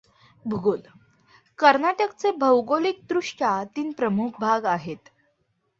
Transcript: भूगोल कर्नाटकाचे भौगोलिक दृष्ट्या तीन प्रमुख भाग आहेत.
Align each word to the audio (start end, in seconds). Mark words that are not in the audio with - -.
भूगोल 0.45 0.79
कर्नाटकाचे 1.59 2.31
भौगोलिक 2.39 2.99
दृष्ट्या 3.09 3.53
तीन 3.75 3.91
प्रमुख 3.91 4.39
भाग 4.39 4.65
आहेत. 4.67 5.09